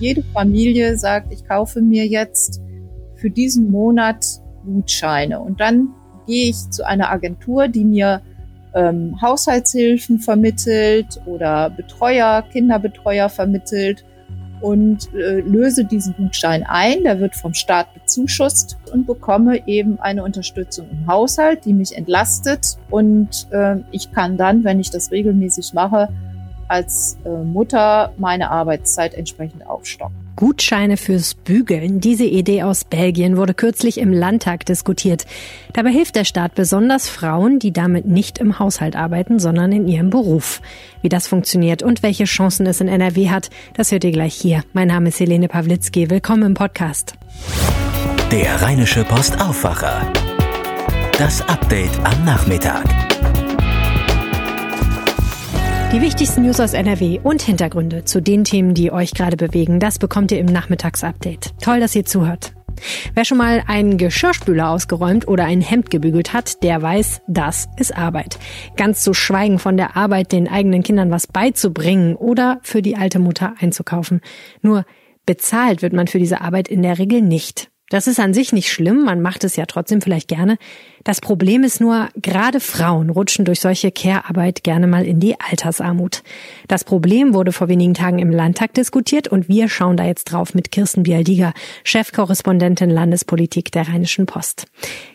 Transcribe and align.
jede 0.00 0.22
Familie 0.22 0.96
sagt, 0.96 1.32
ich 1.32 1.46
kaufe 1.46 1.80
mir 1.80 2.06
jetzt 2.06 2.60
für 3.16 3.30
diesen 3.30 3.70
Monat 3.70 4.24
Gutscheine 4.64 5.40
und 5.40 5.60
dann 5.60 5.88
gehe 6.26 6.50
ich 6.50 6.70
zu 6.70 6.86
einer 6.86 7.10
Agentur, 7.10 7.68
die 7.68 7.84
mir 7.84 8.22
ähm, 8.74 9.20
Haushaltshilfen 9.20 10.18
vermittelt 10.18 11.20
oder 11.26 11.70
Betreuer, 11.70 12.44
Kinderbetreuer 12.52 13.28
vermittelt 13.28 14.04
und 14.60 15.12
äh, 15.14 15.40
löse 15.40 15.84
diesen 15.84 16.14
Gutschein 16.16 16.64
ein. 16.66 17.04
Der 17.04 17.20
wird 17.20 17.34
vom 17.34 17.54
Staat 17.54 17.94
bezuschusst 17.94 18.76
und 18.92 19.06
bekomme 19.06 19.66
eben 19.66 19.98
eine 20.00 20.24
Unterstützung 20.24 20.88
im 20.90 21.06
Haushalt, 21.06 21.64
die 21.64 21.72
mich 21.72 21.96
entlastet. 21.96 22.76
Und 22.90 23.48
äh, 23.50 23.76
ich 23.90 24.12
kann 24.12 24.36
dann, 24.36 24.64
wenn 24.64 24.80
ich 24.80 24.90
das 24.90 25.10
regelmäßig 25.10 25.74
mache, 25.74 26.08
als 26.68 27.18
äh, 27.24 27.28
Mutter 27.28 28.12
meine 28.18 28.50
Arbeitszeit 28.50 29.14
entsprechend 29.14 29.66
aufstocken. 29.66 30.28
Gutscheine 30.38 30.96
fürs 30.96 31.34
Bügeln. 31.34 31.98
Diese 31.98 32.24
Idee 32.24 32.62
aus 32.62 32.84
Belgien 32.84 33.36
wurde 33.36 33.54
kürzlich 33.54 33.98
im 33.98 34.12
Landtag 34.12 34.64
diskutiert. 34.66 35.26
Dabei 35.72 35.90
hilft 35.90 36.14
der 36.14 36.24
Staat 36.24 36.54
besonders 36.54 37.08
Frauen, 37.08 37.58
die 37.58 37.72
damit 37.72 38.06
nicht 38.06 38.38
im 38.38 38.60
Haushalt 38.60 38.94
arbeiten, 38.94 39.40
sondern 39.40 39.72
in 39.72 39.88
ihrem 39.88 40.10
Beruf. 40.10 40.62
Wie 41.02 41.08
das 41.08 41.26
funktioniert 41.26 41.82
und 41.82 42.04
welche 42.04 42.24
Chancen 42.24 42.66
es 42.66 42.80
in 42.80 42.86
NRW 42.86 43.30
hat, 43.30 43.50
das 43.74 43.90
hört 43.90 44.04
ihr 44.04 44.12
gleich 44.12 44.34
hier. 44.34 44.62
Mein 44.72 44.86
Name 44.86 45.08
ist 45.08 45.18
Helene 45.18 45.48
Pawlitzki. 45.48 46.08
Willkommen 46.08 46.44
im 46.44 46.54
Podcast. 46.54 47.14
Der 48.30 48.62
Rheinische 48.62 49.02
Post 49.02 49.40
Aufwacher. 49.40 50.06
Das 51.18 51.40
Update 51.48 51.98
am 52.04 52.24
Nachmittag. 52.24 53.07
Die 55.90 56.02
wichtigsten 56.02 56.42
News 56.42 56.60
aus 56.60 56.74
NRW 56.74 57.18
und 57.22 57.40
Hintergründe 57.40 58.04
zu 58.04 58.20
den 58.20 58.44
Themen, 58.44 58.74
die 58.74 58.92
euch 58.92 59.14
gerade 59.14 59.38
bewegen, 59.38 59.80
das 59.80 59.98
bekommt 59.98 60.30
ihr 60.30 60.38
im 60.38 60.44
Nachmittagsupdate. 60.44 61.54
Toll, 61.62 61.80
dass 61.80 61.96
ihr 61.96 62.04
zuhört. 62.04 62.52
Wer 63.14 63.24
schon 63.24 63.38
mal 63.38 63.62
einen 63.66 63.96
Geschirrspüler 63.96 64.68
ausgeräumt 64.68 65.26
oder 65.26 65.46
ein 65.46 65.62
Hemd 65.62 65.88
gebügelt 65.88 66.34
hat, 66.34 66.62
der 66.62 66.82
weiß, 66.82 67.22
das 67.26 67.70
ist 67.78 67.96
Arbeit. 67.96 68.38
Ganz 68.76 69.02
zu 69.02 69.14
schweigen 69.14 69.58
von 69.58 69.78
der 69.78 69.96
Arbeit, 69.96 70.30
den 70.32 70.46
eigenen 70.46 70.82
Kindern 70.82 71.10
was 71.10 71.26
beizubringen 71.26 72.16
oder 72.16 72.60
für 72.62 72.82
die 72.82 72.96
alte 72.96 73.18
Mutter 73.18 73.54
einzukaufen. 73.58 74.20
Nur 74.60 74.84
bezahlt 75.24 75.80
wird 75.80 75.94
man 75.94 76.06
für 76.06 76.18
diese 76.18 76.42
Arbeit 76.42 76.68
in 76.68 76.82
der 76.82 76.98
Regel 76.98 77.22
nicht. 77.22 77.70
Das 77.90 78.06
ist 78.06 78.20
an 78.20 78.34
sich 78.34 78.52
nicht 78.52 78.70
schlimm, 78.70 79.04
man 79.04 79.22
macht 79.22 79.44
es 79.44 79.56
ja 79.56 79.64
trotzdem 79.64 80.02
vielleicht 80.02 80.28
gerne. 80.28 80.58
Das 81.04 81.20
Problem 81.20 81.64
ist 81.64 81.80
nur, 81.80 82.08
gerade 82.16 82.60
Frauen 82.60 83.08
rutschen 83.08 83.46
durch 83.46 83.60
solche 83.60 83.90
Care-Arbeit 83.90 84.62
gerne 84.62 84.86
mal 84.86 85.06
in 85.06 85.20
die 85.20 85.40
Altersarmut. 85.40 86.22
Das 86.66 86.84
Problem 86.84 87.32
wurde 87.32 87.52
vor 87.52 87.68
wenigen 87.68 87.94
Tagen 87.94 88.18
im 88.18 88.30
Landtag 88.30 88.74
diskutiert 88.74 89.28
und 89.28 89.48
wir 89.48 89.68
schauen 89.68 89.96
da 89.96 90.04
jetzt 90.04 90.24
drauf 90.24 90.54
mit 90.54 90.70
Kirsten 90.70 91.04
Bialdiger, 91.04 91.54
Chefkorrespondentin 91.84 92.90
Landespolitik 92.90 93.72
der 93.72 93.88
Rheinischen 93.88 94.26
Post. 94.26 94.66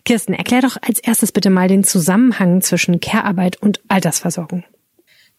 Kirsten, 0.04 0.34
erklär 0.34 0.62
doch 0.62 0.78
als 0.82 1.00
erstes 1.00 1.32
bitte 1.32 1.52
mal 1.52 1.68
den 1.68 1.84
Zusammenhang 1.84 2.62
zwischen 2.62 3.00
Care-Arbeit 3.00 3.62
und 3.62 3.82
Altersversorgung. 3.88 4.64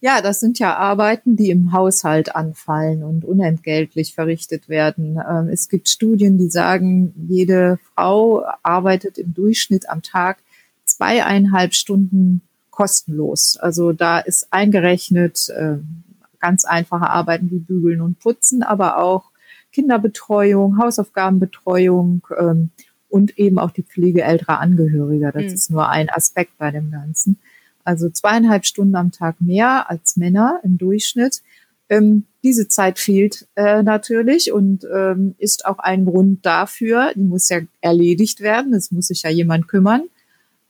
Ja, 0.05 0.21
das 0.21 0.39
sind 0.39 0.59
ja 0.59 0.77
Arbeiten, 0.77 1.35
die 1.35 1.49
im 1.49 1.73
Haushalt 1.73 2.37
anfallen 2.37 3.03
und 3.03 3.25
unentgeltlich 3.25 4.13
verrichtet 4.15 4.69
werden. 4.69 5.19
Ähm, 5.27 5.49
es 5.49 5.71
gibt 5.71 5.89
Studien, 5.89 6.37
die 6.37 6.51
sagen, 6.51 7.15
jede 7.27 7.79
Frau 7.95 8.45
arbeitet 8.63 9.17
im 9.17 9.33
Durchschnitt 9.33 9.89
am 9.89 10.03
Tag 10.03 10.43
zweieinhalb 10.85 11.73
Stunden 11.73 12.43
kostenlos. 12.71 13.57
Also 13.57 13.95
da 13.95 14.19
ist 14.19 14.49
eingerechnet 14.51 15.51
ähm, 15.59 16.03
ganz 16.39 16.67
einfache 16.67 17.09
Arbeiten 17.09 17.51
wie 17.51 17.61
Bügeln 17.61 18.03
und 18.03 18.19
Putzen, 18.19 18.63
aber 18.63 18.99
auch 18.99 19.31
Kinderbetreuung, 19.73 20.77
Hausaufgabenbetreuung 20.77 22.27
ähm, 22.39 22.69
und 23.09 23.39
eben 23.39 23.59
auch 23.59 23.71
die 23.71 23.85
Pflege 23.85 24.21
älterer 24.21 24.61
Angehöriger. 24.61 25.33
Das 25.33 25.45
mhm. 25.45 25.55
ist 25.55 25.71
nur 25.71 25.89
ein 25.89 26.11
Aspekt 26.11 26.59
bei 26.59 26.71
dem 26.71 26.91
Ganzen 26.91 27.39
also 27.85 28.09
zweieinhalb 28.09 28.65
Stunden 28.67 28.97
am 28.97 29.13
Tag 29.13 29.41
mehr 29.41 29.91
als 29.91 30.17
Männer 30.17 30.61
im 30.65 30.79
Durchschnitt. 30.79 31.43
Ähm, 31.89 32.25
diese 32.43 32.69
Zeit 32.69 32.99
fehlt 32.99 33.47
äh, 33.57 33.83
natürlich 33.83 34.53
und 34.53 34.87
ähm, 34.93 35.35
ist 35.39 35.67
auch 35.67 35.79
ein 35.79 36.07
Grund 36.07 36.45
dafür, 36.45 37.13
die 37.15 37.21
muss 37.21 37.49
ja 37.49 37.61
erledigt 37.81 38.41
werden, 38.41 38.75
es 38.75 38.91
muss 38.91 39.09
sich 39.09 39.23
ja 39.23 39.31
jemand 39.31 39.69
kümmern, 39.69 40.05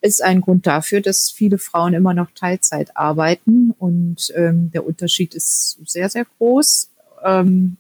ist 0.01 0.23
ein 0.23 0.41
Grund 0.41 0.67
dafür, 0.67 1.01
dass 1.01 1.31
viele 1.31 1.59
Frauen 1.59 1.95
immer 1.95 2.15
noch 2.15 2.31
Teilzeit 2.33 2.97
arbeiten 2.97 3.73
und 3.79 4.33
ähm, 4.35 4.71
der 4.73 4.87
Unterschied 4.87 5.35
ist 5.35 5.79
sehr, 5.87 6.09
sehr 6.09 6.27
groß. 6.39 6.91
Ähm, 7.25 7.77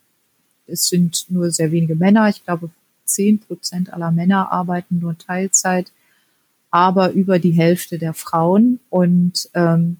es 0.66 0.88
sind 0.88 1.26
nur 1.28 1.50
sehr 1.50 1.72
wenige 1.72 1.96
Männer, 1.96 2.28
ich 2.28 2.44
glaube 2.44 2.70
zehn 3.04 3.40
Prozent 3.40 3.92
aller 3.92 4.10
Männer 4.10 4.50
arbeiten 4.50 4.98
nur 5.00 5.18
Teilzeit 5.18 5.92
aber 6.74 7.12
über 7.12 7.38
die 7.38 7.52
Hälfte 7.52 8.00
der 8.00 8.14
Frauen. 8.14 8.80
Und 8.90 9.48
ähm, 9.54 9.98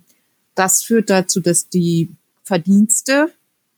das 0.56 0.82
führt 0.82 1.08
dazu, 1.08 1.40
dass 1.40 1.68
die 1.68 2.10
Verdienste 2.42 3.28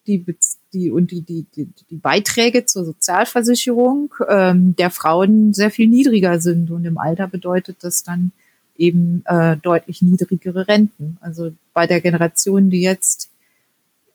die, 0.06 0.24
die, 0.72 0.90
und 0.90 1.10
die, 1.10 1.20
die, 1.20 1.44
die, 1.54 1.68
die 1.90 1.96
Beiträge 1.96 2.64
zur 2.64 2.86
Sozialversicherung 2.86 4.14
ähm, 4.26 4.74
der 4.76 4.90
Frauen 4.90 5.52
sehr 5.52 5.70
viel 5.70 5.88
niedriger 5.88 6.40
sind. 6.40 6.70
Und 6.70 6.86
im 6.86 6.96
Alter 6.96 7.28
bedeutet 7.28 7.76
das 7.80 8.02
dann 8.02 8.32
eben 8.78 9.22
äh, 9.26 9.58
deutlich 9.58 10.00
niedrigere 10.00 10.66
Renten. 10.66 11.18
Also 11.20 11.52
bei 11.74 11.86
der 11.86 12.00
Generation, 12.00 12.70
die 12.70 12.80
jetzt 12.80 13.28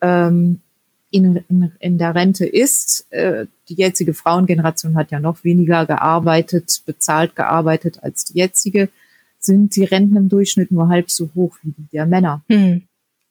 ähm, 0.01 0.59
in, 1.11 1.44
in, 1.49 1.72
in 1.79 1.97
der 1.97 2.16
Rente 2.16 2.45
ist. 2.45 3.11
Äh, 3.11 3.45
die 3.69 3.75
jetzige 3.75 4.13
Frauengeneration 4.13 4.95
hat 4.95 5.11
ja 5.11 5.19
noch 5.19 5.44
weniger 5.44 5.85
gearbeitet, 5.85 6.81
bezahlt 6.85 7.35
gearbeitet 7.35 7.99
als 8.01 8.25
die 8.25 8.39
jetzige, 8.39 8.89
sind 9.38 9.75
die 9.75 9.83
Renten 9.83 10.16
im 10.16 10.29
Durchschnitt 10.29 10.72
nur 10.72 10.88
halb 10.88 11.11
so 11.11 11.29
hoch 11.35 11.57
wie 11.61 11.72
die 11.72 11.88
der 11.91 12.05
Männer. 12.05 12.44
Hm. 12.47 12.83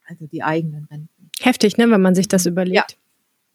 Also 0.07 0.27
die 0.27 0.43
eigenen 0.43 0.87
Renten. 0.91 1.31
Heftig, 1.41 1.79
ne, 1.79 1.91
wenn 1.91 2.03
man 2.03 2.15
sich 2.15 2.29
das 2.29 2.47
überlegt. 2.47 2.97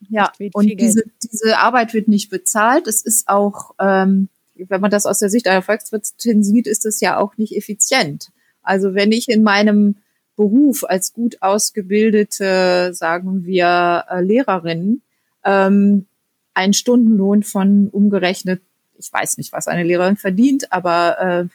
Ja, 0.10 0.32
ja. 0.40 0.50
und 0.54 0.68
diese, 0.80 1.04
diese 1.22 1.58
Arbeit 1.60 1.94
wird 1.94 2.08
nicht 2.08 2.30
bezahlt. 2.30 2.88
Es 2.88 3.02
ist 3.02 3.28
auch, 3.28 3.76
ähm, 3.80 4.30
wenn 4.56 4.82
man 4.82 4.92
das 4.92 5.06
aus 5.06 5.20
der 5.20 5.30
Sicht 5.30 5.48
einer 5.48 5.62
Volkswirtin 5.62 6.44
sieht, 6.44 6.66
ist 6.66 6.86
es 6.86 7.00
ja 7.02 7.18
auch 7.18 7.38
nicht 7.38 7.56
effizient. 7.56 8.32
Also 8.64 8.96
wenn 8.96 9.12
ich 9.12 9.30
in 9.30 9.44
meinem 9.44 9.98
Beruf 10.36 10.84
als 10.84 11.14
gut 11.14 11.42
ausgebildete, 11.42 12.94
sagen 12.94 13.46
wir, 13.46 14.06
äh, 14.10 14.22
Lehrerin 14.22 15.02
ähm, 15.44 16.08
einen 16.54 16.74
Stundenlohn 16.74 17.44
von 17.44 17.90
umgerechnet, 17.90 18.62
ich 18.98 19.12
weiß 19.12 19.38
nicht, 19.38 19.52
was 19.52 19.68
eine 19.68 19.84
Lehrerin 19.84 20.18
verdient, 20.18 20.72
aber 20.72 21.20
äh, 21.20 21.46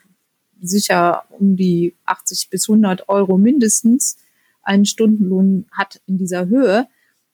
sicher 0.60 1.24
um 1.30 1.56
die 1.56 1.94
80 2.04 2.50
bis 2.50 2.68
100 2.68 3.08
Euro 3.08 3.38
mindestens 3.38 4.18
einen 4.62 4.84
Stundenlohn 4.84 5.66
hat 5.72 6.00
in 6.06 6.18
dieser 6.18 6.46
Höhe, 6.48 6.86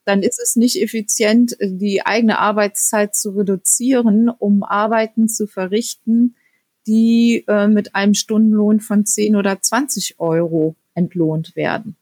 dann 0.04 0.22
ist 0.22 0.40
es 0.40 0.54
nicht 0.54 0.80
effizient, 0.80 1.56
die 1.60 2.06
eigene 2.06 2.38
Arbeitszeit 2.38 3.16
zu 3.16 3.30
reduzieren, 3.30 4.28
um 4.28 4.62
Arbeiten 4.62 5.28
zu 5.28 5.48
verrichten, 5.48 6.36
die 6.86 7.44
äh, 7.48 7.66
mit 7.66 7.96
einem 7.96 8.14
Stundenlohn 8.14 8.78
von 8.80 9.04
10 9.04 9.34
oder 9.34 9.60
20 9.60 10.20
Euro 10.20 10.76
entlohnt 10.96 11.54
werden. 11.54 11.94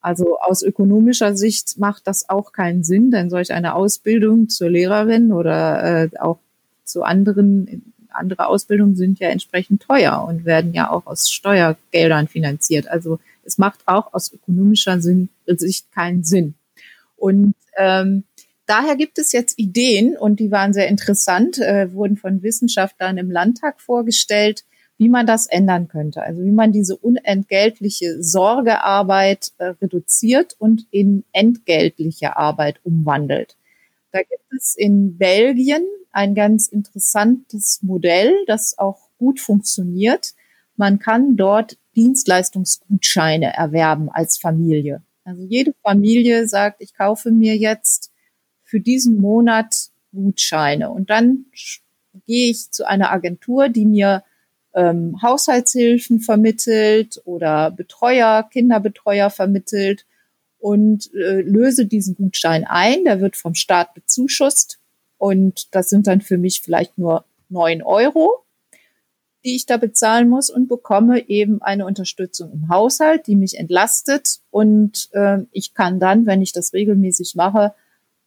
Also 0.00 0.38
aus 0.38 0.62
ökonomischer 0.62 1.34
Sicht 1.34 1.78
macht 1.78 2.06
das 2.06 2.28
auch 2.28 2.52
keinen 2.52 2.84
Sinn, 2.84 3.10
denn 3.10 3.30
solch 3.30 3.52
eine 3.54 3.74
Ausbildung 3.74 4.50
zur 4.50 4.68
Lehrerin 4.68 5.32
oder 5.32 6.04
äh, 6.04 6.10
auch 6.18 6.38
zu 6.84 7.04
anderen, 7.04 7.94
andere 8.10 8.46
Ausbildungen 8.48 8.96
sind 8.96 9.18
ja 9.18 9.30
entsprechend 9.30 9.82
teuer 9.82 10.22
und 10.28 10.44
werden 10.44 10.74
ja 10.74 10.90
auch 10.90 11.06
aus 11.06 11.30
Steuergeldern 11.30 12.28
finanziert. 12.28 12.86
Also 12.86 13.18
es 13.44 13.56
macht 13.56 13.80
auch 13.86 14.12
aus 14.12 14.30
ökonomischer 14.30 15.00
Sinn, 15.00 15.30
Sicht 15.46 15.90
keinen 15.92 16.22
Sinn. 16.22 16.54
Und 17.16 17.54
ähm, 17.78 18.24
daher 18.66 18.96
gibt 18.96 19.18
es 19.18 19.32
jetzt 19.32 19.58
Ideen 19.58 20.18
und 20.18 20.38
die 20.38 20.50
waren 20.50 20.74
sehr 20.74 20.88
interessant, 20.88 21.58
äh, 21.58 21.92
wurden 21.94 22.18
von 22.18 22.42
Wissenschaftlern 22.42 23.16
im 23.16 23.30
Landtag 23.30 23.80
vorgestellt, 23.80 24.64
wie 25.04 25.10
man 25.10 25.26
das 25.26 25.46
ändern 25.46 25.86
könnte. 25.86 26.22
Also 26.22 26.42
wie 26.42 26.50
man 26.50 26.72
diese 26.72 26.96
unentgeltliche 26.96 28.22
Sorgearbeit 28.22 29.52
äh, 29.58 29.66
reduziert 29.82 30.56
und 30.58 30.86
in 30.90 31.24
entgeltliche 31.32 32.38
Arbeit 32.38 32.80
umwandelt. 32.84 33.58
Da 34.12 34.20
gibt 34.20 34.50
es 34.56 34.74
in 34.74 35.18
Belgien 35.18 35.84
ein 36.10 36.34
ganz 36.34 36.68
interessantes 36.68 37.80
Modell, 37.82 38.32
das 38.46 38.78
auch 38.78 39.10
gut 39.18 39.40
funktioniert. 39.40 40.32
Man 40.76 40.98
kann 41.00 41.36
dort 41.36 41.76
Dienstleistungsgutscheine 41.96 43.52
erwerben 43.52 44.08
als 44.08 44.38
Familie. 44.38 45.02
Also 45.24 45.42
jede 45.42 45.74
Familie 45.82 46.48
sagt, 46.48 46.80
ich 46.80 46.94
kaufe 46.94 47.30
mir 47.30 47.56
jetzt 47.56 48.10
für 48.62 48.80
diesen 48.80 49.20
Monat 49.20 49.90
Gutscheine 50.12 50.90
und 50.90 51.10
dann 51.10 51.44
gehe 52.26 52.50
ich 52.50 52.70
zu 52.70 52.86
einer 52.86 53.12
Agentur, 53.12 53.68
die 53.68 53.84
mir 53.84 54.22
ähm, 54.74 55.20
Haushaltshilfen 55.22 56.20
vermittelt 56.20 57.22
oder 57.24 57.70
Betreuer, 57.70 58.48
Kinderbetreuer 58.50 59.30
vermittelt. 59.30 60.06
und 60.58 61.12
äh, 61.14 61.42
löse 61.42 61.84
diesen 61.84 62.14
Gutschein 62.16 62.64
ein. 62.64 63.04
Der 63.04 63.20
wird 63.20 63.36
vom 63.36 63.54
Staat 63.54 63.92
bezuschusst 63.92 64.78
und 65.18 65.74
das 65.74 65.90
sind 65.90 66.06
dann 66.06 66.22
für 66.22 66.38
mich 66.38 66.62
vielleicht 66.62 66.96
nur 66.96 67.24
neun 67.50 67.82
Euro, 67.82 68.44
die 69.44 69.56
ich 69.56 69.66
da 69.66 69.76
bezahlen 69.76 70.28
muss 70.28 70.48
und 70.48 70.68
bekomme 70.68 71.28
eben 71.28 71.60
eine 71.60 71.84
Unterstützung 71.84 72.50
im 72.50 72.68
Haushalt, 72.70 73.26
die 73.26 73.36
mich 73.36 73.58
entlastet 73.58 74.40
und 74.50 75.10
äh, 75.12 75.40
ich 75.52 75.74
kann 75.74 76.00
dann, 76.00 76.24
wenn 76.24 76.40
ich 76.40 76.52
das 76.52 76.72
regelmäßig 76.72 77.34
mache, 77.34 77.74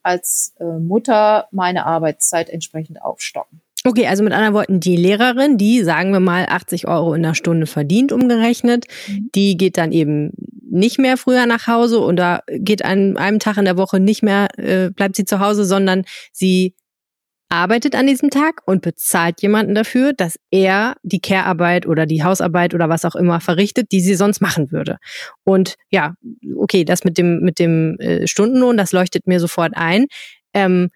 als 0.03 0.53
äh, 0.59 0.63
Mutter 0.63 1.47
meine 1.51 1.85
Arbeitszeit 1.87 2.49
entsprechend 2.49 3.01
aufstocken. 3.01 3.61
Okay, 3.83 4.07
also 4.07 4.23
mit 4.23 4.33
anderen 4.33 4.53
Worten, 4.53 4.79
die 4.79 4.97
Lehrerin, 4.97 5.57
die, 5.57 5.83
sagen 5.83 6.11
wir 6.11 6.19
mal, 6.19 6.45
80 6.49 6.87
Euro 6.87 7.13
in 7.13 7.23
der 7.23 7.35
Stunde 7.35 7.67
verdient, 7.67 8.11
umgerechnet, 8.11 8.85
mhm. 9.07 9.29
die 9.33 9.55
geht 9.55 9.77
dann 9.77 9.91
eben 9.91 10.31
nicht 10.69 10.99
mehr 10.99 11.17
früher 11.17 11.45
nach 11.45 11.67
Hause 11.67 12.01
oder 12.01 12.43
geht 12.47 12.83
an 12.83 13.17
einem 13.17 13.39
Tag 13.39 13.57
in 13.57 13.65
der 13.65 13.77
Woche 13.77 13.99
nicht 13.99 14.23
mehr, 14.23 14.47
äh, 14.57 14.89
bleibt 14.89 15.15
sie 15.15 15.25
zu 15.25 15.39
Hause, 15.39 15.63
sondern 15.63 16.03
sie 16.31 16.75
arbeitet 17.49 17.95
an 17.95 18.07
diesem 18.07 18.29
Tag 18.29 18.61
und 18.65 18.81
bezahlt 18.81 19.41
jemanden 19.41 19.73
dafür, 19.73 20.11
dass 20.11 20.37
er 20.51 20.95
die 21.03 21.21
Care-Arbeit 21.21 21.87
oder 21.87 22.05
die 22.05 22.23
Hausarbeit 22.23 22.73
oder 22.73 22.89
was 22.89 23.05
auch 23.05 23.15
immer 23.15 23.39
verrichtet, 23.39 23.91
die 23.91 24.01
sie 24.01 24.15
sonst 24.15 24.41
machen 24.41 24.71
würde. 24.71 24.97
Und 25.43 25.75
ja, 25.89 26.15
okay, 26.57 26.83
das 26.83 27.05
mit 27.05 27.17
dem 27.17 27.39
mit 27.39 27.59
dem 27.59 27.97
äh, 27.99 28.27
Stundenlohn, 28.27 28.75
das 28.75 28.91
leuchtet 28.91 29.27
mir 29.27 29.39
sofort 29.39 29.73
ein. 29.75 30.07
Ähm, 30.53 30.89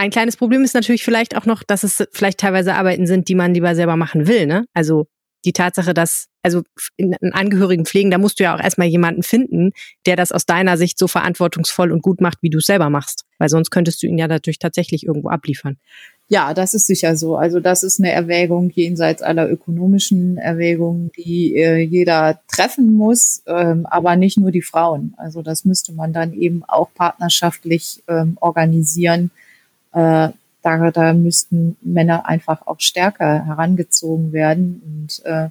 ein 0.00 0.10
kleines 0.10 0.38
Problem 0.38 0.64
ist 0.64 0.74
natürlich 0.74 1.04
vielleicht 1.04 1.36
auch 1.36 1.44
noch, 1.44 1.62
dass 1.62 1.84
es 1.84 2.02
vielleicht 2.12 2.38
teilweise 2.38 2.74
Arbeiten 2.74 3.06
sind, 3.06 3.28
die 3.28 3.34
man 3.34 3.52
lieber 3.52 3.74
selber 3.74 3.96
machen 3.96 4.26
will. 4.26 4.46
Ne? 4.46 4.64
Also 4.72 5.08
die 5.44 5.52
Tatsache, 5.52 5.92
dass, 5.92 6.28
also 6.42 6.62
in, 6.96 7.14
Angehörigen 7.32 7.84
pflegen, 7.84 8.10
da 8.10 8.16
musst 8.16 8.40
du 8.40 8.44
ja 8.44 8.56
auch 8.56 8.62
erstmal 8.62 8.88
jemanden 8.88 9.22
finden, 9.22 9.72
der 10.06 10.16
das 10.16 10.32
aus 10.32 10.46
deiner 10.46 10.78
Sicht 10.78 10.98
so 10.98 11.06
verantwortungsvoll 11.06 11.92
und 11.92 12.02
gut 12.02 12.22
macht, 12.22 12.38
wie 12.40 12.48
du 12.48 12.58
es 12.58 12.66
selber 12.66 12.88
machst. 12.88 13.26
Weil 13.38 13.50
sonst 13.50 13.70
könntest 13.70 14.02
du 14.02 14.06
ihn 14.06 14.16
ja 14.16 14.26
dadurch 14.26 14.58
tatsächlich 14.58 15.04
irgendwo 15.04 15.28
abliefern. 15.28 15.76
Ja, 16.28 16.54
das 16.54 16.72
ist 16.72 16.86
sicher 16.86 17.14
so. 17.16 17.36
Also 17.36 17.60
das 17.60 17.82
ist 17.82 18.00
eine 18.00 18.10
Erwägung 18.10 18.70
jenseits 18.70 19.20
aller 19.20 19.50
ökonomischen 19.50 20.38
Erwägungen, 20.38 21.10
die 21.14 21.56
äh, 21.56 21.76
jeder 21.78 22.40
treffen 22.48 22.94
muss, 22.94 23.42
ähm, 23.46 23.84
aber 23.84 24.16
nicht 24.16 24.38
nur 24.38 24.50
die 24.50 24.62
Frauen. 24.62 25.12
Also 25.18 25.42
das 25.42 25.66
müsste 25.66 25.92
man 25.92 26.14
dann 26.14 26.32
eben 26.32 26.64
auch 26.64 26.88
partnerschaftlich 26.94 28.02
ähm, 28.08 28.38
organisieren. 28.40 29.30
Äh, 29.92 30.30
da, 30.62 30.90
da 30.90 31.12
müssten 31.14 31.76
Männer 31.80 32.26
einfach 32.26 32.66
auch 32.66 32.80
stärker 32.80 33.46
herangezogen 33.46 34.32
werden. 34.32 34.82
Und 34.84 35.24
äh, 35.24 35.48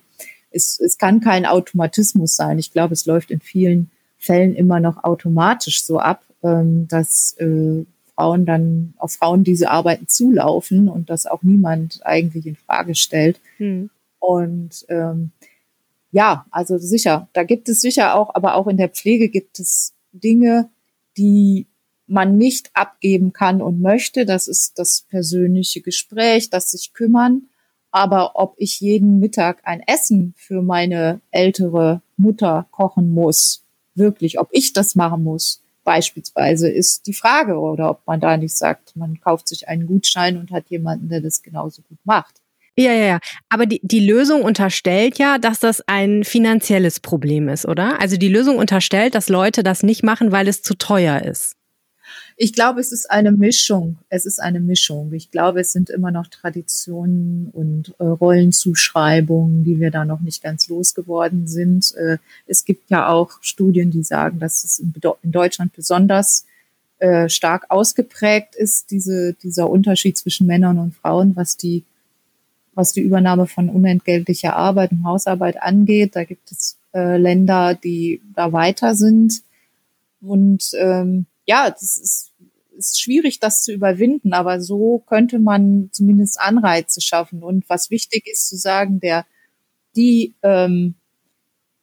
es, 0.51 0.79
es 0.79 0.97
kann 0.97 1.19
kein 1.19 1.45
Automatismus 1.45 2.35
sein. 2.35 2.59
Ich 2.59 2.71
glaube, 2.71 2.93
es 2.93 3.05
läuft 3.05 3.31
in 3.31 3.39
vielen 3.39 3.89
Fällen 4.17 4.55
immer 4.55 4.79
noch 4.79 5.03
automatisch 5.03 5.83
so 5.83 5.99
ab, 5.99 6.23
ähm, 6.43 6.87
dass 6.87 7.35
äh, 7.39 7.85
Frauen 8.15 8.45
dann 8.45 8.93
auf 8.97 9.13
Frauen 9.13 9.43
diese 9.43 9.71
Arbeiten 9.71 10.07
zulaufen 10.07 10.89
und 10.89 11.09
das 11.09 11.25
auch 11.25 11.41
niemand 11.41 12.01
eigentlich 12.05 12.45
in 12.45 12.55
Frage 12.55 12.95
stellt. 12.95 13.39
Hm. 13.57 13.89
Und 14.19 14.85
ähm, 14.89 15.31
ja, 16.11 16.45
also 16.51 16.77
sicher, 16.77 17.29
da 17.33 17.43
gibt 17.43 17.69
es 17.69 17.81
sicher 17.81 18.15
auch, 18.15 18.35
aber 18.35 18.55
auch 18.55 18.67
in 18.67 18.77
der 18.77 18.89
Pflege 18.89 19.29
gibt 19.29 19.59
es 19.59 19.93
Dinge, 20.11 20.69
die 21.17 21.65
man 22.09 22.37
nicht 22.37 22.71
abgeben 22.73 23.33
kann 23.33 23.61
und 23.61 23.81
möchte. 23.81 24.25
Das 24.25 24.47
ist 24.47 24.77
das 24.79 25.05
persönliche 25.09 25.81
Gespräch, 25.81 26.49
das 26.49 26.71
sich 26.71 26.93
kümmern. 26.93 27.43
Aber 27.91 28.31
ob 28.35 28.55
ich 28.57 28.79
jeden 28.79 29.19
Mittag 29.19 29.61
ein 29.63 29.81
Essen 29.85 30.33
für 30.37 30.61
meine 30.61 31.21
ältere 31.31 32.01
Mutter 32.17 32.67
kochen 32.71 33.13
muss, 33.13 33.63
wirklich, 33.95 34.39
ob 34.39 34.49
ich 34.51 34.73
das 34.73 34.95
machen 34.95 35.23
muss, 35.23 35.63
beispielsweise, 35.83 36.69
ist 36.69 37.07
die 37.07 37.13
Frage. 37.13 37.57
Oder 37.57 37.89
ob 37.89 38.05
man 38.05 38.19
da 38.19 38.37
nicht 38.37 38.55
sagt, 38.55 38.95
man 38.95 39.19
kauft 39.19 39.47
sich 39.47 39.67
einen 39.67 39.87
Gutschein 39.87 40.37
und 40.37 40.51
hat 40.51 40.69
jemanden, 40.69 41.09
der 41.09 41.21
das 41.21 41.41
genauso 41.41 41.81
gut 41.81 41.99
macht. 42.03 42.35
Ja, 42.75 42.93
ja, 42.93 43.05
ja. 43.05 43.19
Aber 43.49 43.65
die, 43.65 43.81
die 43.83 43.99
Lösung 43.99 44.43
unterstellt 44.43 45.17
ja, 45.17 45.37
dass 45.37 45.59
das 45.59 45.83
ein 45.87 46.23
finanzielles 46.23 47.01
Problem 47.01 47.49
ist, 47.49 47.65
oder? 47.65 47.99
Also 47.99 48.15
die 48.15 48.29
Lösung 48.29 48.57
unterstellt, 48.57 49.15
dass 49.15 49.27
Leute 49.27 49.63
das 49.63 49.83
nicht 49.83 50.03
machen, 50.03 50.31
weil 50.31 50.47
es 50.47 50.61
zu 50.61 50.75
teuer 50.75 51.21
ist. 51.23 51.55
Ich 52.41 52.53
glaube, 52.53 52.79
es 52.79 52.93
ist 52.93 53.11
eine 53.11 53.33
Mischung. 53.33 53.97
Es 54.07 54.25
ist 54.25 54.39
eine 54.39 54.61
Mischung. 54.61 55.11
Ich 55.11 55.29
glaube, 55.29 55.59
es 55.59 55.73
sind 55.73 55.89
immer 55.89 56.09
noch 56.09 56.27
Traditionen 56.27 57.49
und 57.51 57.93
äh, 57.99 58.05
Rollenzuschreibungen, 58.05 59.65
die 59.65 59.81
wir 59.81 59.91
da 59.91 60.05
noch 60.05 60.21
nicht 60.21 60.41
ganz 60.41 60.69
losgeworden 60.69 61.49
sind. 61.49 61.93
Äh, 61.95 62.17
es 62.47 62.63
gibt 62.63 62.89
ja 62.91 63.09
auch 63.09 63.31
Studien, 63.41 63.91
die 63.91 64.03
sagen, 64.03 64.39
dass 64.39 64.63
es 64.63 64.79
in, 64.79 64.93
in 65.21 65.31
Deutschland 65.33 65.73
besonders 65.73 66.45
äh, 66.99 67.27
stark 67.27 67.65
ausgeprägt 67.67 68.55
ist, 68.55 68.89
diese, 68.89 69.33
dieser 69.33 69.69
Unterschied 69.69 70.17
zwischen 70.17 70.47
Männern 70.47 70.77
und 70.77 70.95
Frauen, 70.95 71.35
was 71.35 71.57
die, 71.57 71.83
was 72.73 72.93
die 72.93 73.01
Übernahme 73.01 73.47
von 73.47 73.67
unentgeltlicher 73.67 74.55
Arbeit 74.55 74.93
und 74.93 75.03
Hausarbeit 75.03 75.61
angeht. 75.61 76.15
Da 76.15 76.23
gibt 76.23 76.53
es 76.53 76.77
äh, 76.93 77.17
Länder, 77.17 77.75
die 77.75 78.21
da 78.33 78.53
weiter 78.53 78.95
sind. 78.95 79.41
Und 80.21 80.71
ähm, 80.79 81.25
ja, 81.45 81.69
das 81.69 81.97
ist 81.97 82.28
ist 82.79 83.01
schwierig, 83.01 83.39
das 83.39 83.61
zu 83.61 83.73
überwinden, 83.73 84.33
aber 84.33 84.61
so 84.61 84.99
könnte 84.99 85.39
man 85.39 85.89
zumindest 85.91 86.39
Anreize 86.39 87.01
schaffen. 87.01 87.43
Und 87.43 87.69
was 87.69 87.91
wichtig 87.91 88.25
ist 88.25 88.47
zu 88.47 88.55
sagen, 88.55 88.99
der, 88.99 89.25
die, 89.95 90.35
ähm, 90.41 90.95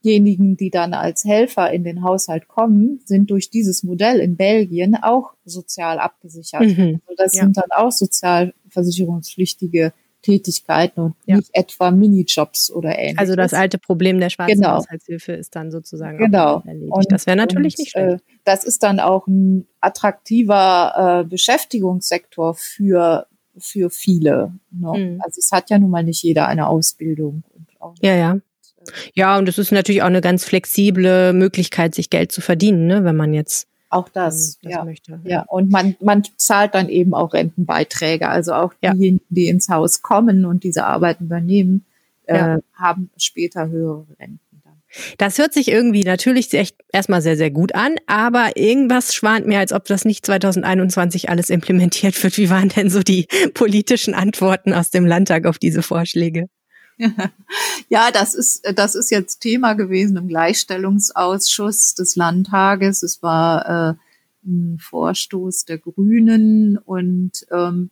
diejenigen, 0.05 0.57
die 0.57 0.71
dann 0.71 0.95
als 0.95 1.25
Helfer 1.25 1.73
in 1.73 1.85
den 1.85 2.03
Haushalt 2.03 2.49
kommen, 2.49 3.01
sind 3.05 3.31
durch 3.31 3.51
dieses 3.51 3.83
Modell 3.83 4.21
in 4.21 4.37
Belgien 4.37 4.97
auch 4.97 5.35
sozial 5.45 5.99
abgesichert. 5.99 6.63
Mhm. 6.63 7.01
Also 7.07 7.15
das 7.17 7.35
ja. 7.35 7.43
sind 7.43 7.57
dann 7.57 7.71
auch 7.75 7.93
sozialversicherungspflichtige 7.93 9.93
Tätigkeiten 10.27 11.01
und 11.01 11.15
ja. 11.25 11.37
nicht 11.37 11.51
etwa 11.53 11.93
Minijobs 11.93 12.73
oder 12.73 12.99
ähnliches. 12.99 13.19
Also 13.19 13.37
das 13.37 13.55
alte 13.55 13.79
Problem 13.79 14.19
der 14.19 14.29
schwarzen 14.29 14.57
genau. 14.61 14.75
Haushaltshilfe 14.75 15.33
ist 15.33 15.55
dann 15.55 15.71
sozusagen 15.71 16.19
genau. 16.19 16.63
erledigt. 16.67 16.93
Und, 16.93 17.13
das 17.13 17.27
wäre 17.27 17.37
natürlich 17.37 17.75
und, 17.75 17.79
nicht 17.79 17.91
schlecht. 17.93 18.23
Äh, 18.23 18.35
das 18.45 18.65
ist 18.65 18.83
dann 18.83 18.99
auch 18.99 19.29
ein 19.29 19.69
attraktiver 19.81 21.23
äh, 21.23 21.29
Beschäftigungssektor 21.29 22.55
für 22.55 23.27
für 23.59 23.89
viele. 23.89 24.53
Ne? 24.71 24.93
Mhm. 24.99 25.23
Also 25.25 25.39
es 25.39 25.51
hat 25.53 25.71
ja 25.71 25.79
nun 25.79 25.91
mal 25.91 26.03
nicht 26.03 26.23
jeder 26.23 26.49
eine 26.49 26.67
Ausbildung. 26.67 27.45
ja, 28.03 28.15
ja. 28.15 28.35
Äh, 28.35 28.41
ja, 29.15 29.39
und 29.39 29.49
es 29.49 29.59
ist 29.59 29.73
natürlich 29.73 30.03
auch 30.03 30.07
eine 30.07 30.21
ganz 30.21 30.45
flexible 30.45 31.33
Möglichkeit, 31.33 31.95
sich 31.95 32.11
Geld 32.11 32.33
zu 32.33 32.41
verdienen, 32.41 32.87
ne, 32.87 33.05
wenn 33.05 33.17
man 33.17 33.33
jetzt 33.33 33.69
auch 33.89 34.09
das, 34.09 34.59
das 34.63 34.73
ja. 34.73 34.85
möchte. 34.85 35.21
Ja, 35.25 35.43
und 35.43 35.71
man, 35.71 35.97
man 36.01 36.23
zahlt 36.37 36.75
dann 36.75 36.89
eben 36.89 37.15
auch 37.15 37.33
Rentenbeiträge. 37.33 38.29
Also 38.29 38.53
auch 38.55 38.73
ja. 38.83 38.93
diejenigen, 38.93 39.25
die 39.29 39.49
ins 39.49 39.69
Haus 39.69 40.03
kommen 40.03 40.45
und 40.45 40.65
diese 40.65 40.85
Arbeiten 40.85 41.25
übernehmen, 41.25 41.85
ja. 42.29 42.57
äh, 42.57 42.61
haben 42.75 43.11
später 43.17 43.69
höhere 43.69 44.07
Renten. 44.19 44.41
Das 45.19 45.39
hört 45.39 45.53
sich 45.53 45.69
irgendwie 45.69 46.05
natürlich 46.05 46.53
echt 46.55 46.77
erstmal 46.93 47.23
sehr, 47.23 47.37
sehr 47.37 47.51
gut 47.51 47.75
an, 47.75 47.97
aber 48.07 48.57
irgendwas 48.57 49.15
schwant 49.15 49.47
mir, 49.47 49.59
als 49.59 49.73
ob 49.73 49.85
das 49.85 50.05
nicht 50.05 50.25
2021 50.25 51.29
alles 51.29 51.51
implementiert 51.51 52.23
wird. 52.23 52.39
Wie 52.39 52.51
waren 52.51 52.69
denn 52.69 52.91
so 52.91 53.03
die 53.03 53.27
politischen 53.55 54.15
Antworten 54.15 54.73
aus 54.73 54.91
dem 54.91 55.07
Landtag 55.07 55.47
auf 55.47 55.59
diese 55.59 55.83
Vorschläge? 55.83 56.47
Ja, 57.89 58.11
das 58.11 58.35
ist, 58.35 58.67
das 58.75 58.95
ist 58.95 59.11
jetzt 59.11 59.41
Thema 59.41 59.75
gewesen 59.75 60.17
im 60.17 60.27
Gleichstellungsausschuss 60.27 61.95
des 61.95 62.17
Landtages. 62.17 63.03
Es 63.05 63.23
war 63.23 63.91
äh, 63.91 63.95
ein 64.45 64.79
Vorstoß 64.81 65.67
der 65.67 65.79
Grünen 65.79 66.79
und 66.79 67.47
ähm, 67.53 67.91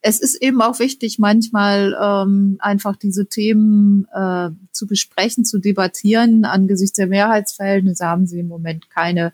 es 0.00 0.20
ist 0.20 0.40
eben 0.40 0.62
auch 0.62 0.78
wichtig, 0.78 1.18
manchmal 1.18 1.96
ähm, 2.00 2.56
einfach 2.60 2.96
diese 2.96 3.26
Themen 3.26 4.06
äh, 4.14 4.50
zu 4.70 4.86
besprechen, 4.86 5.44
zu 5.44 5.58
debattieren. 5.58 6.44
Angesichts 6.44 6.96
der 6.96 7.08
Mehrheitsverhältnisse 7.08 8.06
haben 8.06 8.26
sie 8.26 8.40
im 8.40 8.48
Moment 8.48 8.88
keine 8.90 9.32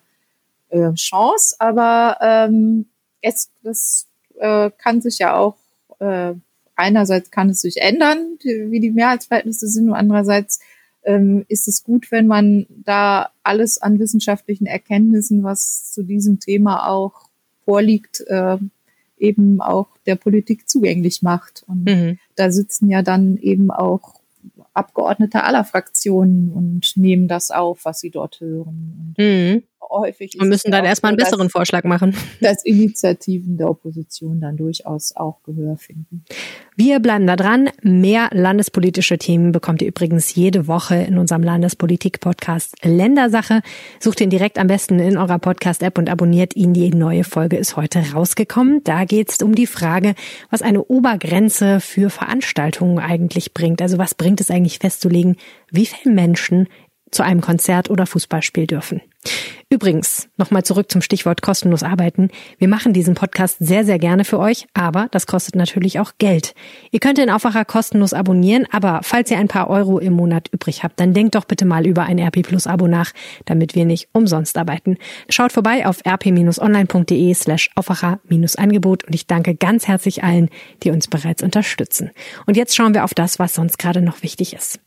äh, 0.70 0.92
Chance, 0.94 1.56
aber 1.58 2.16
ähm, 2.22 2.86
es, 3.20 3.50
das 3.62 4.08
äh, 4.38 4.70
kann 4.78 5.02
sich 5.02 5.18
ja 5.18 5.36
auch 5.36 5.56
äh, 5.98 6.34
einerseits 6.82 7.30
kann 7.30 7.48
es 7.48 7.60
sich 7.60 7.80
ändern, 7.80 8.38
wie 8.42 8.80
die 8.80 8.90
Mehrheitsverhältnisse 8.90 9.68
sind, 9.68 9.88
und 9.88 9.94
andererseits 9.94 10.60
ähm, 11.04 11.44
ist 11.48 11.68
es 11.68 11.82
gut, 11.82 12.10
wenn 12.10 12.26
man 12.26 12.66
da 12.84 13.30
alles 13.42 13.80
an 13.80 13.98
wissenschaftlichen 13.98 14.66
Erkenntnissen, 14.66 15.42
was 15.42 15.92
zu 15.92 16.02
diesem 16.02 16.38
Thema 16.38 16.88
auch 16.88 17.28
vorliegt, 17.64 18.20
äh, 18.26 18.58
eben 19.18 19.60
auch 19.60 19.88
der 20.06 20.16
Politik 20.16 20.68
zugänglich 20.68 21.22
macht. 21.22 21.64
Und 21.66 21.84
mhm. 21.84 22.18
da 22.34 22.50
sitzen 22.50 22.90
ja 22.90 23.02
dann 23.02 23.36
eben 23.36 23.70
auch 23.70 24.20
Abgeordnete 24.74 25.44
aller 25.44 25.64
Fraktionen 25.64 26.50
und 26.52 26.96
nehmen 26.96 27.28
das 27.28 27.50
auf, 27.50 27.84
was 27.84 28.00
sie 28.00 28.10
dort 28.10 28.40
hören. 28.40 29.14
Mhm. 29.18 29.62
Häufig. 29.92 30.34
Wir 30.38 30.46
müssen 30.46 30.70
dann 30.70 30.84
erstmal 30.84 31.10
einen 31.10 31.18
so, 31.18 31.24
besseren 31.24 31.50
Vorschlag 31.50 31.84
machen. 31.84 32.16
Dass 32.40 32.64
Initiativen 32.64 33.56
der 33.56 33.70
Opposition 33.70 34.40
dann 34.40 34.56
durchaus 34.56 35.14
auch 35.14 35.42
Gehör 35.44 35.76
finden. 35.76 36.24
Wir 36.76 37.00
bleiben 37.00 37.26
da 37.26 37.36
dran. 37.36 37.70
Mehr 37.82 38.30
landespolitische 38.32 39.18
Themen 39.18 39.52
bekommt 39.52 39.82
ihr 39.82 39.88
übrigens 39.88 40.34
jede 40.34 40.66
Woche 40.66 40.96
in 40.96 41.18
unserem 41.18 41.42
Landespolitik-Podcast 41.42 42.76
Ländersache. 42.82 43.60
Sucht 44.00 44.20
ihn 44.20 44.30
direkt 44.30 44.58
am 44.58 44.66
besten 44.66 44.98
in 44.98 45.18
eurer 45.18 45.38
Podcast-App 45.38 45.98
und 45.98 46.08
abonniert 46.08 46.56
ihn. 46.56 46.72
Die 46.72 46.90
neue 46.90 47.24
Folge 47.24 47.56
ist 47.56 47.76
heute 47.76 48.02
rausgekommen. 48.12 48.82
Da 48.84 49.04
geht 49.04 49.30
es 49.30 49.42
um 49.42 49.54
die 49.54 49.66
Frage, 49.66 50.14
was 50.50 50.62
eine 50.62 50.82
Obergrenze 50.84 51.80
für 51.80 52.10
Veranstaltungen 52.10 52.98
eigentlich 52.98 53.52
bringt. 53.52 53.82
Also 53.82 53.98
was 53.98 54.14
bringt 54.14 54.40
es 54.40 54.50
eigentlich 54.50 54.78
festzulegen, 54.78 55.36
wie 55.70 55.86
viele 55.86 56.14
Menschen 56.14 56.68
zu 57.12 57.22
einem 57.22 57.40
Konzert 57.40 57.88
oder 57.90 58.06
Fußballspiel 58.06 58.66
dürfen. 58.66 59.00
Übrigens, 59.72 60.28
nochmal 60.36 60.64
zurück 60.64 60.92
zum 60.92 61.00
Stichwort 61.00 61.40
kostenlos 61.40 61.82
arbeiten. 61.82 62.28
Wir 62.58 62.68
machen 62.68 62.92
diesen 62.92 63.14
Podcast 63.14 63.56
sehr, 63.58 63.86
sehr 63.86 63.98
gerne 63.98 64.24
für 64.24 64.38
euch, 64.38 64.66
aber 64.74 65.08
das 65.12 65.26
kostet 65.26 65.54
natürlich 65.54 65.98
auch 65.98 66.12
Geld. 66.18 66.54
Ihr 66.90 67.00
könnt 67.00 67.16
den 67.16 67.30
Aufwacher 67.30 67.64
kostenlos 67.64 68.12
abonnieren, 68.12 68.66
aber 68.70 69.00
falls 69.02 69.30
ihr 69.30 69.38
ein 69.38 69.48
paar 69.48 69.70
Euro 69.70 69.98
im 69.98 70.12
Monat 70.12 70.48
übrig 70.52 70.82
habt, 70.82 71.00
dann 71.00 71.14
denkt 71.14 71.36
doch 71.36 71.46
bitte 71.46 71.64
mal 71.64 71.86
über 71.86 72.02
ein 72.02 72.18
RP 72.18 72.42
Plus 72.42 72.66
Abo 72.66 72.86
nach, 72.86 73.12
damit 73.46 73.74
wir 73.74 73.86
nicht 73.86 74.08
umsonst 74.12 74.58
arbeiten. 74.58 74.98
Schaut 75.30 75.52
vorbei 75.52 75.86
auf 75.86 76.04
rp-online.de 76.04 77.32
slash 77.32 77.70
Aufwacher-Angebot 77.74 79.04
und 79.04 79.14
ich 79.14 79.26
danke 79.26 79.54
ganz 79.54 79.88
herzlich 79.88 80.22
allen, 80.22 80.50
die 80.82 80.90
uns 80.90 81.08
bereits 81.08 81.42
unterstützen. 81.42 82.10
Und 82.46 82.58
jetzt 82.58 82.76
schauen 82.76 82.92
wir 82.92 83.04
auf 83.04 83.14
das, 83.14 83.38
was 83.38 83.54
sonst 83.54 83.78
gerade 83.78 84.02
noch 84.02 84.22
wichtig 84.22 84.52
ist. 84.52 84.80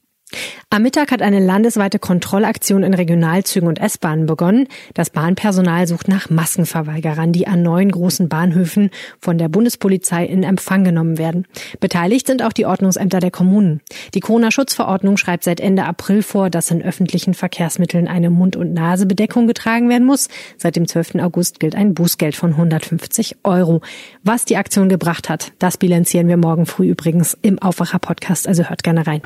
Am 0.70 0.82
Mittag 0.82 1.12
hat 1.12 1.22
eine 1.22 1.40
landesweite 1.40 2.00
Kontrollaktion 2.00 2.84
in 2.84 2.94
Regionalzügen 2.94 3.70
und 3.70 3.80
S-Bahnen 3.80 4.26
begonnen. 4.26 4.68
Das 4.94 5.10
Bahnpersonal 5.10 5.88
sucht 5.88 6.08
nach 6.08 6.30
Maskenverweigerern, 6.30 7.32
die 7.32 7.48
an 7.48 7.62
neun 7.62 7.90
großen 7.90 8.28
Bahnhöfen 8.28 8.90
von 9.20 9.38
der 9.38 9.50
Bundespolizei 9.50 10.26
in 10.26 10.44
Empfang 10.44 10.84
genommen 10.84 11.18
werden. 11.18 11.48
Beteiligt 11.80 12.28
sind 12.28 12.44
auch 12.44 12.54
die 12.54 12.66
Ordnungsämter 12.66 13.20
der 13.20 13.32
Kommunen. 13.32 13.82
Die 14.14 14.20
Corona-Schutzverordnung 14.20 15.18
schreibt 15.18 15.44
seit 15.44 15.60
Ende 15.60 15.86
April 15.86 16.22
vor, 16.22 16.50
dass 16.50 16.72
in 16.72 16.82
öffentlichen 16.82 17.34
Verkehrsmitteln 17.34 18.08
eine 18.08 18.30
Mund- 18.30 18.56
und 18.56 18.74
Nasebedeckung 18.74 19.48
getragen 19.48 19.90
werden 19.90 20.06
muss. 20.06 20.28
Seit 20.58 20.76
dem 20.76 20.88
12. 20.88 21.16
August 21.22 21.60
gilt 21.60 21.76
ein 21.76 21.94
Bußgeld 21.94 22.36
von 22.36 22.52
150 22.52 23.38
Euro. 23.44 23.82
Was 24.24 24.46
die 24.46 24.58
Aktion 24.58 24.90
gebracht 24.90 25.30
hat, 25.30 25.54
das 25.60 25.78
bilanzieren 25.78 26.28
wir 26.28 26.38
morgen 26.38 26.66
früh 26.66 26.90
übrigens 26.90 27.38
im 27.42 27.60
Aufwacher-Podcast, 27.60 28.48
also 28.48 28.64
hört 28.64 28.84
gerne 28.84 29.08
rein. 29.08 29.22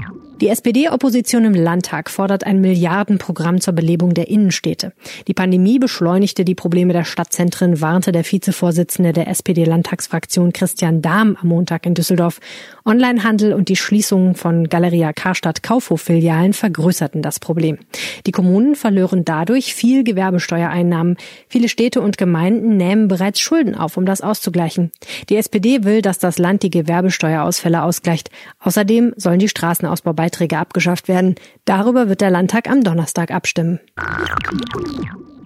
you. 0.00 0.23
Die 0.44 0.50
SPD-Opposition 0.50 1.46
im 1.46 1.54
Landtag 1.54 2.10
fordert 2.10 2.44
ein 2.44 2.60
Milliardenprogramm 2.60 3.62
zur 3.62 3.72
Belebung 3.72 4.12
der 4.12 4.28
Innenstädte. 4.28 4.92
Die 5.26 5.32
Pandemie 5.32 5.78
beschleunigte 5.78 6.44
die 6.44 6.54
Probleme 6.54 6.92
der 6.92 7.04
Stadtzentren, 7.04 7.80
warnte 7.80 8.12
der 8.12 8.30
Vizevorsitzende 8.30 9.14
der 9.14 9.28
SPD-Landtagsfraktion 9.28 10.52
Christian 10.52 11.00
Dahm 11.00 11.38
am 11.40 11.48
Montag 11.48 11.86
in 11.86 11.94
Düsseldorf. 11.94 12.40
Onlinehandel 12.84 13.54
und 13.54 13.70
die 13.70 13.76
Schließung 13.76 14.34
von 14.34 14.68
Galeria 14.68 15.14
Karstadt 15.14 15.62
Kaufhof-Filialen 15.62 16.52
vergrößerten 16.52 17.22
das 17.22 17.40
Problem. 17.40 17.78
Die 18.26 18.32
Kommunen 18.32 18.74
verlören 18.74 19.24
dadurch 19.24 19.74
viel 19.74 20.04
Gewerbesteuereinnahmen. 20.04 21.16
Viele 21.48 21.70
Städte 21.70 22.02
und 22.02 22.18
Gemeinden 22.18 22.76
nehmen 22.76 23.08
bereits 23.08 23.40
Schulden 23.40 23.74
auf, 23.74 23.96
um 23.96 24.04
das 24.04 24.20
auszugleichen. 24.20 24.92
Die 25.30 25.36
SPD 25.36 25.84
will, 25.84 26.02
dass 26.02 26.18
das 26.18 26.36
Land 26.36 26.62
die 26.62 26.70
Gewerbesteuerausfälle 26.70 27.82
ausgleicht. 27.82 28.28
Außerdem 28.60 29.14
sollen 29.16 29.38
die 29.38 29.48
Straßenausbaubeiträge 29.48 30.33
abgeschafft 30.58 31.08
werden. 31.08 31.34
Darüber 31.64 32.08
wird 32.08 32.20
der 32.20 32.30
Landtag 32.30 32.68
am 32.68 32.82
Donnerstag 32.82 33.30
abstimmen. 33.30 33.80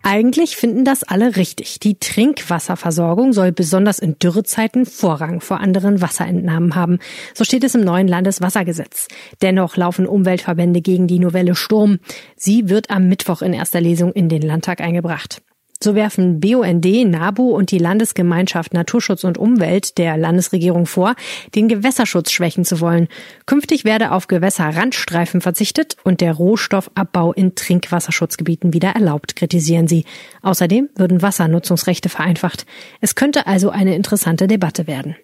Eigentlich 0.02 0.56
finden 0.56 0.84
das 0.84 1.02
alle 1.02 1.36
richtig. 1.36 1.80
Die 1.80 1.98
Trinkwasserversorgung 1.98 3.32
soll 3.32 3.52
besonders 3.52 3.98
in 3.98 4.18
Dürrezeiten 4.18 4.86
Vorrang 4.86 5.40
vor 5.40 5.60
anderen 5.60 6.00
Wasserentnahmen 6.00 6.74
haben. 6.74 6.98
So 7.34 7.44
steht 7.44 7.64
es 7.64 7.74
im 7.74 7.82
neuen 7.82 8.08
Landeswassergesetz. 8.08 9.08
Dennoch 9.42 9.76
laufen 9.76 10.06
Umweltverbände 10.06 10.80
gegen 10.80 11.08
die 11.08 11.18
Novelle 11.18 11.54
Sturm. 11.54 11.98
Sie 12.36 12.68
wird 12.68 12.90
am 12.90 13.08
Mittwoch 13.08 13.42
in 13.42 13.52
erster 13.52 13.80
Lesung 13.80 14.12
in 14.12 14.28
den 14.28 14.42
Landtag 14.42 14.80
eingebracht. 14.80 15.42
So 15.80 15.94
werfen 15.94 16.40
BUND, 16.40 16.84
NABU 16.84 17.50
und 17.50 17.70
die 17.70 17.78
Landesgemeinschaft 17.78 18.74
Naturschutz 18.74 19.22
und 19.22 19.38
Umwelt 19.38 19.96
der 19.96 20.16
Landesregierung 20.16 20.86
vor, 20.86 21.14
den 21.54 21.68
Gewässerschutz 21.68 22.32
schwächen 22.32 22.64
zu 22.64 22.80
wollen. 22.80 23.06
Künftig 23.46 23.84
werde 23.84 24.10
auf 24.10 24.26
Gewässerrandstreifen 24.26 25.40
verzichtet 25.40 25.96
und 26.02 26.20
der 26.20 26.32
Rohstoffabbau 26.32 27.32
in 27.32 27.54
Trinkwasserschutzgebieten 27.54 28.72
wieder 28.72 28.90
erlaubt, 28.90 29.36
kritisieren 29.36 29.86
sie. 29.86 30.04
Außerdem 30.42 30.88
würden 30.96 31.22
Wassernutzungsrechte 31.22 32.08
vereinfacht. 32.08 32.66
Es 33.00 33.14
könnte 33.14 33.46
also 33.46 33.70
eine 33.70 33.94
interessante 33.94 34.48
Debatte 34.48 34.88
werden. 34.88 35.14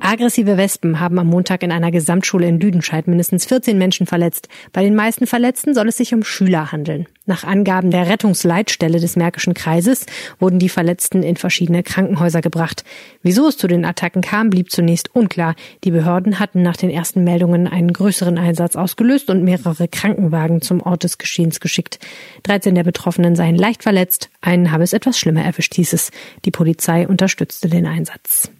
Aggressive 0.00 0.56
Wespen 0.56 0.98
haben 0.98 1.18
am 1.20 1.28
Montag 1.28 1.62
in 1.62 1.70
einer 1.70 1.92
Gesamtschule 1.92 2.48
in 2.48 2.58
Lüdenscheid 2.58 3.06
mindestens 3.06 3.46
14 3.46 3.78
Menschen 3.78 4.06
verletzt. 4.06 4.48
Bei 4.72 4.82
den 4.82 4.96
meisten 4.96 5.28
Verletzten 5.28 5.74
soll 5.74 5.88
es 5.88 5.96
sich 5.96 6.12
um 6.12 6.24
Schüler 6.24 6.72
handeln. 6.72 7.06
Nach 7.26 7.42
Angaben 7.42 7.90
der 7.90 8.06
Rettungsleitstelle 8.06 9.00
des 9.00 9.16
Märkischen 9.16 9.54
Kreises 9.54 10.04
wurden 10.38 10.58
die 10.58 10.68
Verletzten 10.68 11.22
in 11.22 11.36
verschiedene 11.36 11.82
Krankenhäuser 11.82 12.42
gebracht. 12.42 12.84
Wieso 13.22 13.48
es 13.48 13.56
zu 13.56 13.66
den 13.66 13.86
Attacken 13.86 14.20
kam, 14.20 14.50
blieb 14.50 14.70
zunächst 14.70 15.14
unklar. 15.14 15.54
Die 15.84 15.90
Behörden 15.90 16.38
hatten 16.38 16.60
nach 16.60 16.76
den 16.76 16.90
ersten 16.90 17.24
Meldungen 17.24 17.66
einen 17.66 17.94
größeren 17.94 18.36
Einsatz 18.36 18.76
ausgelöst 18.76 19.30
und 19.30 19.42
mehrere 19.42 19.88
Krankenwagen 19.88 20.60
zum 20.60 20.82
Ort 20.82 21.04
des 21.04 21.16
Geschehens 21.16 21.60
geschickt. 21.60 21.98
13 22.42 22.74
der 22.74 22.84
Betroffenen 22.84 23.36
seien 23.36 23.56
leicht 23.56 23.84
verletzt, 23.84 24.28
einen 24.42 24.70
habe 24.70 24.84
es 24.84 24.92
etwas 24.92 25.18
schlimmer 25.18 25.42
erwischt, 25.42 25.74
hieß 25.76 25.94
es. 25.94 26.10
Die 26.44 26.50
Polizei 26.50 27.08
unterstützte 27.08 27.70
den 27.70 27.86
Einsatz. 27.86 28.50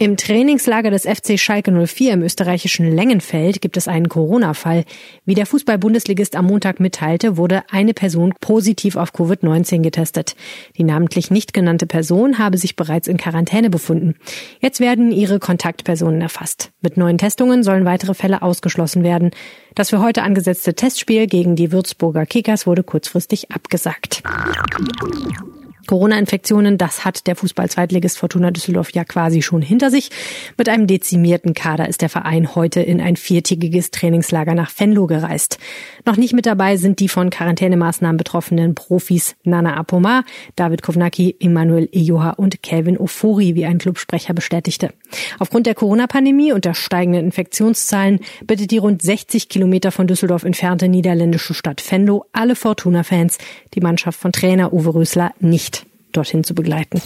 Im 0.00 0.16
Trainingslager 0.16 0.90
des 0.90 1.04
FC 1.04 1.38
Schalke 1.38 1.70
04 1.70 2.14
im 2.14 2.22
österreichischen 2.22 2.90
Längenfeld 2.90 3.60
gibt 3.60 3.76
es 3.76 3.86
einen 3.86 4.08
Corona-Fall. 4.08 4.84
Wie 5.24 5.34
der 5.34 5.46
Fußball-Bundesligist 5.46 6.34
am 6.34 6.46
Montag 6.46 6.80
mitteilte, 7.12 7.36
wurde 7.36 7.62
eine 7.70 7.94
Person 7.94 8.34
positiv 8.40 8.96
auf 8.96 9.14
Covid-19 9.14 9.82
getestet. 9.82 10.34
Die 10.76 10.84
namentlich 10.84 11.30
nicht 11.30 11.52
genannte 11.52 11.86
Person 11.86 12.38
habe 12.38 12.58
sich 12.58 12.76
bereits 12.76 13.08
in 13.08 13.16
Quarantäne 13.16 13.70
befunden. 13.70 14.14
Jetzt 14.60 14.80
werden 14.80 15.12
ihre 15.12 15.38
Kontaktpersonen 15.38 16.20
erfasst. 16.20 16.72
Mit 16.80 16.96
neuen 16.96 17.18
Testungen 17.18 17.62
sollen 17.62 17.84
weitere 17.84 18.14
Fälle 18.14 18.42
ausgeschlossen 18.42 19.02
werden. 19.02 19.30
Das 19.74 19.90
für 19.90 20.00
heute 20.00 20.22
angesetzte 20.22 20.74
Testspiel 20.74 21.26
gegen 21.26 21.56
die 21.56 21.72
Würzburger 21.72 22.26
Kickers 22.26 22.66
wurde 22.66 22.82
kurzfristig 22.82 23.50
abgesagt. 23.50 24.22
Corona-Infektionen, 25.86 26.78
das 26.78 27.04
hat 27.04 27.26
der 27.26 27.34
Fußball-Zweitligist 27.34 28.18
Fortuna 28.18 28.50
Düsseldorf 28.50 28.90
ja 28.90 29.04
quasi 29.04 29.42
schon 29.42 29.62
hinter 29.62 29.90
sich. 29.90 30.10
Mit 30.56 30.68
einem 30.68 30.86
dezimierten 30.86 31.54
Kader 31.54 31.88
ist 31.88 32.02
der 32.02 32.08
Verein 32.08 32.54
heute 32.54 32.80
in 32.80 33.00
ein 33.00 33.16
viertägiges 33.16 33.90
Trainingslager 33.90 34.54
nach 34.54 34.70
Venlo 34.78 35.06
gereist. 35.06 35.58
Noch 36.04 36.16
nicht 36.16 36.34
mit 36.34 36.46
dabei 36.46 36.76
sind 36.76 37.00
die 37.00 37.08
von 37.08 37.30
Quarantänemaßnahmen 37.30 38.16
betroffenen 38.16 38.74
Profis 38.74 39.34
Nana 39.42 39.76
Apomar, 39.76 40.24
David 40.56 40.82
Kovnacki, 40.82 41.36
Emanuel 41.40 41.88
Ejoha 41.92 42.30
und 42.30 42.62
Kelvin 42.62 42.96
Ofori, 42.98 43.54
wie 43.54 43.64
ein 43.64 43.78
Clubsprecher 43.78 44.34
bestätigte. 44.34 44.90
Aufgrund 45.38 45.66
der 45.66 45.74
Corona-Pandemie 45.74 46.52
und 46.52 46.64
der 46.64 46.74
steigenden 46.74 47.24
Infektionszahlen 47.24 48.20
bittet 48.46 48.70
die 48.70 48.78
rund 48.78 49.02
60 49.02 49.48
Kilometer 49.48 49.90
von 49.90 50.06
Düsseldorf 50.06 50.44
entfernte 50.44 50.88
niederländische 50.88 51.54
Stadt 51.54 51.82
Venlo 51.90 52.24
alle 52.32 52.54
Fortuna-Fans, 52.54 53.38
die 53.74 53.80
Mannschaft 53.80 54.20
von 54.20 54.32
Trainer 54.32 54.72
Uwe 54.72 54.94
Rösler 54.94 55.32
nicht 55.40 55.71
dorthin 56.12 56.44
zu 56.44 56.54
begleiten. 56.54 57.00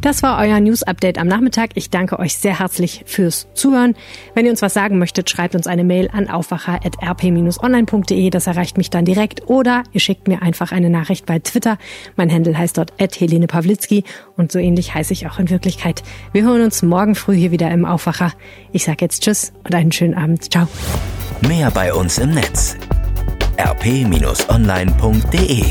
Das 0.00 0.22
war 0.22 0.38
euer 0.38 0.60
News 0.60 0.84
Update 0.84 1.18
am 1.18 1.26
Nachmittag. 1.26 1.70
Ich 1.74 1.90
danke 1.90 2.20
euch 2.20 2.36
sehr 2.36 2.60
herzlich 2.60 3.02
fürs 3.04 3.48
Zuhören. 3.54 3.96
Wenn 4.32 4.44
ihr 4.44 4.52
uns 4.52 4.62
was 4.62 4.72
sagen 4.72 4.98
möchtet, 4.98 5.28
schreibt 5.28 5.56
uns 5.56 5.66
eine 5.66 5.82
Mail 5.82 6.08
an 6.12 6.30
aufwacher.rp-online.de. 6.30 8.30
Das 8.30 8.46
erreicht 8.46 8.78
mich 8.78 8.90
dann 8.90 9.04
direkt. 9.04 9.48
Oder 9.48 9.82
ihr 9.92 10.00
schickt 10.00 10.28
mir 10.28 10.40
einfach 10.40 10.70
eine 10.70 10.88
Nachricht 10.88 11.26
bei 11.26 11.40
Twitter. 11.40 11.78
Mein 12.14 12.32
Handel 12.32 12.56
heißt 12.56 12.78
dort 12.78 12.92
Helene 12.98 13.48
Pawlitzki 13.48 14.04
und 14.36 14.52
so 14.52 14.60
ähnlich 14.60 14.94
heiße 14.94 15.12
ich 15.12 15.26
auch 15.26 15.40
in 15.40 15.50
Wirklichkeit. 15.50 16.04
Wir 16.32 16.44
hören 16.44 16.62
uns 16.62 16.82
morgen 16.82 17.16
früh 17.16 17.34
hier 17.34 17.50
wieder 17.50 17.70
im 17.72 17.84
Aufwacher. 17.84 18.32
Ich 18.70 18.84
sage 18.84 18.98
jetzt 19.00 19.24
Tschüss 19.24 19.52
und 19.64 19.74
einen 19.74 19.90
schönen 19.90 20.14
Abend. 20.14 20.52
Ciao. 20.52 20.68
Mehr 21.40 21.72
bei 21.72 21.92
uns 21.92 22.18
im 22.18 22.30
Netz 22.30 22.76
rp-online.de 23.58 25.64